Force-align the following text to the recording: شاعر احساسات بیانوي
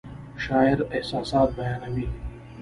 شاعر 0.37 0.85
احساسات 0.91 1.55
بیانوي 1.55 2.09